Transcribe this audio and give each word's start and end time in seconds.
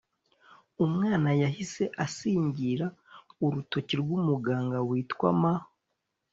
umwana 0.85 1.29
yahise 1.41 1.83
asingira 2.05 2.85
urutoki 3.45 3.93
rw’umuganga 4.01 4.77
witwa 4.89 5.29
M 5.41 5.43